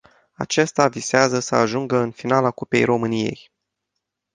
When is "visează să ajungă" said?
0.87-1.97